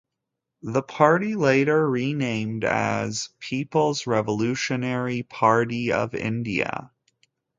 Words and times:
The 0.63 0.81
party 0.81 1.35
later 1.35 1.87
renamed 1.87 2.63
as 2.63 3.29
Peoples 3.37 4.07
Revolutionary 4.07 5.21
Party 5.21 5.91
of 5.91 6.15
India. 6.15 6.89